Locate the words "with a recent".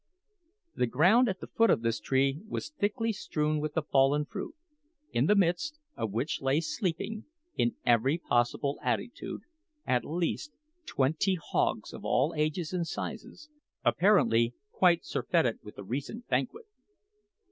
15.61-16.27